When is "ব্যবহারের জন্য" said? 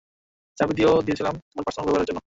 1.85-2.19